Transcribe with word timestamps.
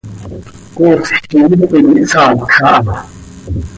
Poosj 0.73 1.09
quih 1.29 1.47
ipot 1.55 1.73
ihsaacj 2.01 2.43
aha. 2.71 2.95